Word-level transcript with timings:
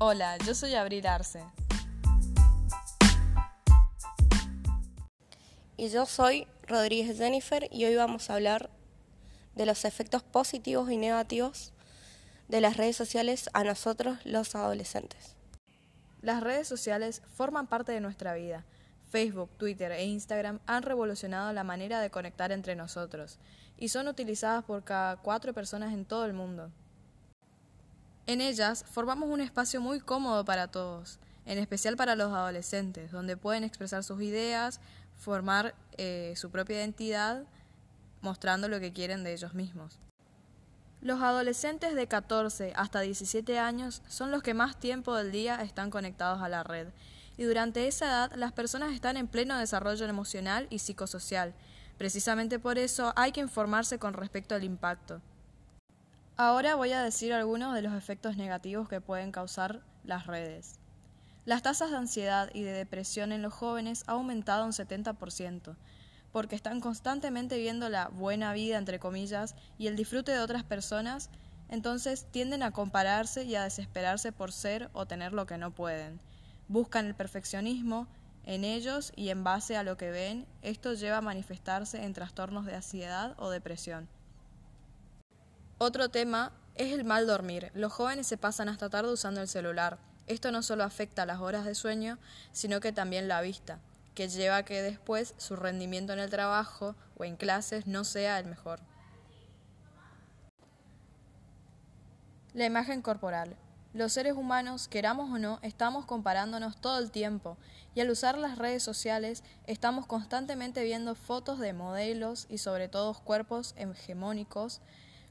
Hola, 0.00 0.36
yo 0.46 0.54
soy 0.54 0.74
Abril 0.74 1.08
Arce. 1.08 1.42
Y 5.76 5.88
yo 5.88 6.06
soy 6.06 6.46
Rodríguez 6.68 7.18
Jennifer 7.18 7.68
y 7.72 7.84
hoy 7.84 7.96
vamos 7.96 8.30
a 8.30 8.34
hablar 8.34 8.70
de 9.56 9.66
los 9.66 9.84
efectos 9.84 10.22
positivos 10.22 10.88
y 10.92 10.96
negativos 10.96 11.72
de 12.46 12.60
las 12.60 12.76
redes 12.76 12.94
sociales 12.94 13.50
a 13.54 13.64
nosotros 13.64 14.18
los 14.24 14.54
adolescentes. 14.54 15.34
Las 16.22 16.44
redes 16.44 16.68
sociales 16.68 17.22
forman 17.34 17.66
parte 17.66 17.90
de 17.90 18.00
nuestra 18.00 18.34
vida. 18.34 18.64
Facebook, 19.10 19.50
Twitter 19.58 19.90
e 19.90 20.04
Instagram 20.04 20.60
han 20.66 20.84
revolucionado 20.84 21.52
la 21.52 21.64
manera 21.64 22.00
de 22.00 22.10
conectar 22.10 22.52
entre 22.52 22.76
nosotros 22.76 23.40
y 23.76 23.88
son 23.88 24.06
utilizadas 24.06 24.62
por 24.62 24.84
cada 24.84 25.16
cuatro 25.16 25.52
personas 25.52 25.92
en 25.92 26.04
todo 26.04 26.24
el 26.24 26.34
mundo. 26.34 26.70
En 28.28 28.42
ellas 28.42 28.84
formamos 28.90 29.30
un 29.30 29.40
espacio 29.40 29.80
muy 29.80 30.00
cómodo 30.00 30.44
para 30.44 30.68
todos, 30.68 31.18
en 31.46 31.56
especial 31.56 31.96
para 31.96 32.14
los 32.14 32.30
adolescentes, 32.30 33.10
donde 33.10 33.38
pueden 33.38 33.64
expresar 33.64 34.04
sus 34.04 34.20
ideas, 34.20 34.82
formar 35.16 35.74
eh, 35.96 36.34
su 36.36 36.50
propia 36.50 36.76
identidad, 36.76 37.44
mostrando 38.20 38.68
lo 38.68 38.80
que 38.80 38.92
quieren 38.92 39.24
de 39.24 39.32
ellos 39.32 39.54
mismos. 39.54 39.98
Los 41.00 41.22
adolescentes 41.22 41.94
de 41.94 42.06
14 42.06 42.74
hasta 42.76 43.00
17 43.00 43.58
años 43.58 44.02
son 44.08 44.30
los 44.30 44.42
que 44.42 44.52
más 44.52 44.78
tiempo 44.78 45.14
del 45.14 45.32
día 45.32 45.62
están 45.62 45.88
conectados 45.88 46.42
a 46.42 46.50
la 46.50 46.62
red, 46.62 46.88
y 47.38 47.44
durante 47.44 47.88
esa 47.88 48.08
edad 48.08 48.32
las 48.34 48.52
personas 48.52 48.92
están 48.92 49.16
en 49.16 49.26
pleno 49.26 49.56
desarrollo 49.56 50.04
emocional 50.04 50.66
y 50.68 50.80
psicosocial. 50.80 51.54
Precisamente 51.96 52.58
por 52.58 52.76
eso 52.76 53.14
hay 53.16 53.32
que 53.32 53.40
informarse 53.40 53.98
con 53.98 54.12
respecto 54.12 54.54
al 54.54 54.64
impacto. 54.64 55.22
Ahora 56.40 56.76
voy 56.76 56.92
a 56.92 57.02
decir 57.02 57.32
algunos 57.32 57.74
de 57.74 57.82
los 57.82 57.94
efectos 57.94 58.36
negativos 58.36 58.88
que 58.88 59.00
pueden 59.00 59.32
causar 59.32 59.82
las 60.04 60.28
redes. 60.28 60.78
Las 61.44 61.62
tasas 61.62 61.90
de 61.90 61.96
ansiedad 61.96 62.48
y 62.54 62.62
de 62.62 62.70
depresión 62.70 63.32
en 63.32 63.42
los 63.42 63.52
jóvenes 63.52 64.04
ha 64.06 64.12
aumentado 64.12 64.64
un 64.64 64.70
70%, 64.70 65.74
porque 66.30 66.54
están 66.54 66.78
constantemente 66.78 67.58
viendo 67.58 67.88
la 67.88 68.06
buena 68.06 68.52
vida, 68.52 68.78
entre 68.78 69.00
comillas, 69.00 69.56
y 69.78 69.88
el 69.88 69.96
disfrute 69.96 70.30
de 70.30 70.38
otras 70.38 70.62
personas, 70.62 71.28
entonces 71.70 72.28
tienden 72.30 72.62
a 72.62 72.70
compararse 72.70 73.42
y 73.42 73.56
a 73.56 73.64
desesperarse 73.64 74.30
por 74.30 74.52
ser 74.52 74.90
o 74.92 75.06
tener 75.06 75.32
lo 75.32 75.44
que 75.44 75.58
no 75.58 75.72
pueden. 75.72 76.20
Buscan 76.68 77.06
el 77.06 77.16
perfeccionismo 77.16 78.06
en 78.44 78.62
ellos 78.62 79.12
y 79.16 79.30
en 79.30 79.42
base 79.42 79.76
a 79.76 79.82
lo 79.82 79.96
que 79.96 80.12
ven, 80.12 80.46
esto 80.62 80.94
lleva 80.94 81.16
a 81.16 81.20
manifestarse 81.20 82.04
en 82.04 82.12
trastornos 82.12 82.64
de 82.64 82.76
ansiedad 82.76 83.34
o 83.38 83.50
depresión. 83.50 84.08
Otro 85.80 86.08
tema 86.08 86.50
es 86.74 86.92
el 86.92 87.04
mal 87.04 87.28
dormir. 87.28 87.70
Los 87.72 87.92
jóvenes 87.92 88.26
se 88.26 88.36
pasan 88.36 88.68
hasta 88.68 88.90
tarde 88.90 89.12
usando 89.12 89.40
el 89.40 89.46
celular. 89.46 89.98
Esto 90.26 90.50
no 90.50 90.64
solo 90.64 90.82
afecta 90.82 91.24
las 91.24 91.38
horas 91.38 91.64
de 91.64 91.76
sueño, 91.76 92.18
sino 92.52 92.80
que 92.80 92.90
también 92.90 93.28
la 93.28 93.40
vista, 93.42 93.78
que 94.16 94.28
lleva 94.28 94.56
a 94.56 94.64
que 94.64 94.82
después 94.82 95.34
su 95.36 95.54
rendimiento 95.54 96.12
en 96.12 96.18
el 96.18 96.30
trabajo 96.30 96.96
o 97.16 97.24
en 97.24 97.36
clases 97.36 97.86
no 97.86 98.02
sea 98.02 98.40
el 98.40 98.46
mejor. 98.46 98.80
La 102.54 102.66
imagen 102.66 103.00
corporal. 103.00 103.54
Los 103.94 104.12
seres 104.12 104.32
humanos, 104.34 104.88
queramos 104.88 105.30
o 105.30 105.38
no, 105.38 105.60
estamos 105.62 106.06
comparándonos 106.06 106.80
todo 106.80 106.98
el 106.98 107.12
tiempo 107.12 107.56
y 107.94 108.00
al 108.00 108.10
usar 108.10 108.36
las 108.36 108.58
redes 108.58 108.82
sociales 108.82 109.44
estamos 109.68 110.06
constantemente 110.06 110.82
viendo 110.82 111.14
fotos 111.14 111.60
de 111.60 111.72
modelos 111.72 112.46
y 112.50 112.58
sobre 112.58 112.88
todo 112.88 113.14
cuerpos 113.14 113.74
hegemónicos 113.76 114.80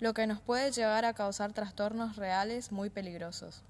lo 0.00 0.12
que 0.12 0.26
nos 0.26 0.40
puede 0.40 0.72
llegar 0.72 1.04
a 1.04 1.14
causar 1.14 1.52
trastornos 1.52 2.16
reales 2.16 2.72
muy 2.72 2.90
peligrosos. 2.90 3.62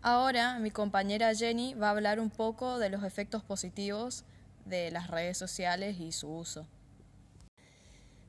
Ahora 0.00 0.58
mi 0.58 0.70
compañera 0.70 1.34
Jenny 1.34 1.74
va 1.74 1.88
a 1.88 1.90
hablar 1.92 2.18
un 2.18 2.30
poco 2.30 2.78
de 2.78 2.90
los 2.90 3.04
efectos 3.04 3.44
positivos 3.44 4.24
de 4.64 4.90
las 4.90 5.08
redes 5.08 5.38
sociales 5.38 6.00
y 6.00 6.10
su 6.10 6.28
uso. 6.28 6.66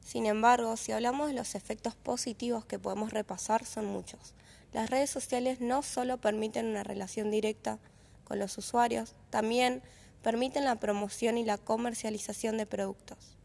Sin 0.02 0.25
embargo, 0.25 0.78
si 0.78 0.92
hablamos 0.92 1.28
de 1.30 1.34
los 1.34 1.56
efectos 1.56 1.96
positivos 1.96 2.66
que 2.66 2.78
podemos 2.78 3.12
repasar, 3.12 3.66
son 3.66 3.86
muchos. 3.86 4.36
Las 4.74 4.90
redes 4.90 5.09
sociales 5.09 5.62
no 5.62 5.81
solo 5.81 6.18
permiten 6.18 6.68
una 6.68 6.84
relación 6.84 7.31
directa 7.31 7.80
con 8.25 8.38
los 8.38 8.58
usuarios, 8.58 9.16
también 9.30 9.81
permiten 10.22 10.66
la 10.66 10.75
promoción 10.75 11.38
y 11.38 11.46
la 11.46 11.58
comercialización 11.58 12.58
de 12.58 12.66
productos 12.66 13.38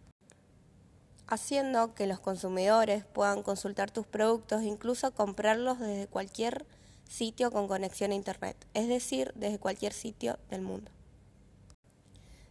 haciendo 1.29 1.95
que 1.95 2.07
los 2.07 2.21
consumidores 2.21 3.05
puedan 3.05 3.43
consultar 3.43 3.91
tus 3.91 4.07
productos 4.07 4.63
e 4.63 4.67
incluso 4.67 5.13
comprarlos 5.13 5.79
desde 5.79 6.07
cualquier 6.07 6.67
sitio 7.09 7.51
con 7.51 7.69
conexión 7.69 8.11
a 8.11 8.15
Internet, 8.15 8.57
es 8.75 8.89
decir, 8.89 9.33
desde 9.35 9.59
cualquier 9.59 9.93
sitio 9.93 10.39
del 10.51 10.63
mundo. 10.63 10.91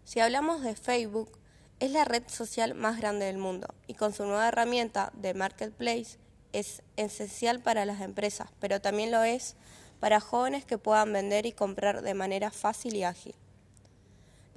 Si 0.04 0.20
hablamos 0.20 0.62
de 0.62 0.76
Facebook, 0.76 1.38
es 1.80 1.92
la 1.92 2.06
red 2.06 2.24
social 2.28 2.74
más 2.74 2.98
grande 2.98 3.26
del 3.26 3.38
mundo 3.38 3.68
y 3.88 3.94
con 3.94 4.14
su 4.14 4.26
nueva 4.26 4.48
herramienta 4.48 5.12
de 5.16 5.34
Marketplace 5.34 6.18
es 6.54 6.82
esencial 6.96 7.60
para 7.60 7.86
las 7.86 8.02
empresas, 8.02 8.50
pero 8.60 8.82
también 8.82 9.12
lo 9.12 9.22
es 9.24 9.56
para 10.00 10.20
jóvenes 10.20 10.66
que 10.66 10.78
puedan 10.78 11.14
vender 11.14 11.46
y 11.46 11.52
comprar 11.52 12.02
de 12.02 12.14
manera 12.14 12.52
fácil 12.52 12.96
y 12.96 13.04
ágil. 13.04 13.36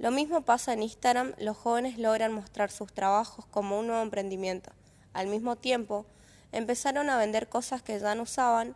Lo 0.01 0.09
mismo 0.09 0.41
pasa 0.41 0.73
en 0.73 0.81
Instagram, 0.81 1.35
los 1.37 1.55
jóvenes 1.55 1.99
logran 1.99 2.33
mostrar 2.33 2.71
sus 2.71 2.91
trabajos 2.91 3.45
como 3.45 3.77
un 3.77 3.85
nuevo 3.85 4.01
emprendimiento. 4.01 4.71
Al 5.13 5.27
mismo 5.27 5.57
tiempo, 5.57 6.07
empezaron 6.51 7.11
a 7.11 7.19
vender 7.19 7.49
cosas 7.49 7.83
que 7.83 7.99
ya 7.99 8.15
no 8.15 8.23
usaban 8.23 8.73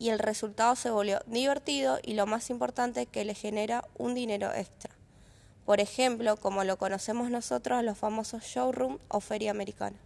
y 0.00 0.08
el 0.08 0.18
resultado 0.18 0.74
se 0.74 0.90
volvió 0.90 1.20
divertido 1.28 2.00
y 2.02 2.14
lo 2.14 2.26
más 2.26 2.50
importante 2.50 3.06
que 3.06 3.24
le 3.24 3.34
genera 3.34 3.84
un 3.98 4.16
dinero 4.16 4.52
extra. 4.52 4.92
Por 5.64 5.78
ejemplo, 5.78 6.36
como 6.36 6.64
lo 6.64 6.76
conocemos 6.76 7.30
nosotros, 7.30 7.84
los 7.84 7.96
famosos 7.96 8.42
showroom 8.42 8.98
o 9.06 9.20
feria 9.20 9.52
americana. 9.52 9.96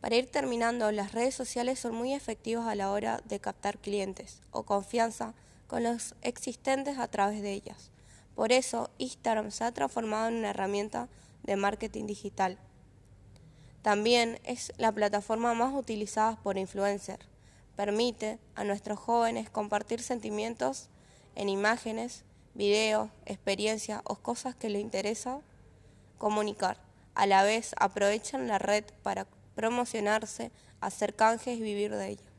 Para 0.00 0.16
ir 0.16 0.30
terminando, 0.30 0.90
las 0.92 1.12
redes 1.12 1.34
sociales 1.34 1.78
son 1.78 1.94
muy 1.94 2.14
efectivas 2.14 2.68
a 2.68 2.74
la 2.74 2.90
hora 2.90 3.20
de 3.26 3.38
captar 3.38 3.76
clientes 3.76 4.40
o 4.50 4.62
confianza 4.62 5.34
con 5.66 5.82
los 5.82 6.14
existentes 6.22 6.96
a 6.96 7.08
través 7.08 7.42
de 7.42 7.52
ellas. 7.52 7.91
Por 8.34 8.52
eso, 8.52 8.90
Instagram 8.98 9.50
se 9.50 9.64
ha 9.64 9.72
transformado 9.72 10.28
en 10.28 10.36
una 10.36 10.50
herramienta 10.50 11.08
de 11.42 11.56
marketing 11.56 12.06
digital. 12.06 12.58
También 13.82 14.38
es 14.44 14.72
la 14.78 14.92
plataforma 14.92 15.54
más 15.54 15.74
utilizada 15.74 16.36
por 16.36 16.56
influencers. 16.56 17.26
Permite 17.76 18.38
a 18.54 18.64
nuestros 18.64 18.98
jóvenes 18.98 19.50
compartir 19.50 20.00
sentimientos 20.00 20.88
en 21.34 21.48
imágenes, 21.48 22.24
videos, 22.54 23.10
experiencias 23.26 24.00
o 24.04 24.16
cosas 24.16 24.54
que 24.54 24.68
les 24.68 24.82
interesa 24.82 25.40
comunicar. 26.18 26.76
A 27.14 27.26
la 27.26 27.42
vez 27.42 27.74
aprovechan 27.78 28.46
la 28.46 28.58
red 28.58 28.84
para 29.02 29.26
promocionarse, 29.54 30.50
hacer 30.80 31.14
canjes 31.14 31.58
y 31.58 31.62
vivir 31.62 31.94
de 31.94 32.10
ello. 32.10 32.31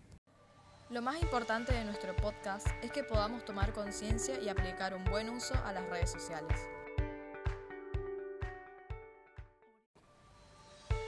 Lo 0.93 1.01
más 1.01 1.19
importante 1.23 1.73
de 1.73 1.83
nuestro 1.85 2.15
podcast 2.15 2.67
es 2.83 2.91
que 2.91 3.03
podamos 3.03 3.43
tomar 3.43 3.73
conciencia 3.73 4.39
y 4.39 4.47
aplicar 4.47 4.93
un 4.93 5.03
buen 5.05 5.27
uso 5.27 5.55
a 5.65 5.73
las 5.73 5.89
redes 5.89 6.11
sociales. 6.11 6.55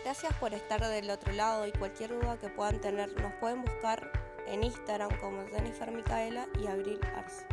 Gracias 0.04 0.34
por 0.40 0.56
estar 0.56 0.82
del 0.82 1.12
otro 1.12 1.34
lado 1.34 1.68
y 1.68 1.72
cualquier 1.72 2.20
duda 2.20 2.40
que 2.40 2.50
puedan 2.50 2.82
tener 2.82 3.14
nos 3.22 3.34
pueden 3.34 3.62
buscar 3.62 4.12
en 4.48 4.64
Instagram 4.64 5.20
como 5.20 5.48
Jennifer 5.50 5.92
Micaela 5.92 6.48
y 6.60 6.66
Abril 6.66 7.00
Arce. 7.16 7.46